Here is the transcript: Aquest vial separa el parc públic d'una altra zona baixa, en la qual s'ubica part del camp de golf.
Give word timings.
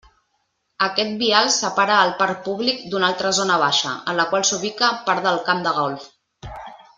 Aquest 0.85 1.11
vial 1.19 1.49
separa 1.55 1.97
el 2.05 2.13
parc 2.21 2.41
públic 2.47 2.81
d'una 2.93 3.11
altra 3.13 3.35
zona 3.41 3.59
baixa, 3.67 3.93
en 4.13 4.19
la 4.21 4.27
qual 4.33 4.49
s'ubica 4.53 4.91
part 5.11 5.29
del 5.29 5.39
camp 5.51 5.63
de 5.69 5.77
golf. 5.81 6.11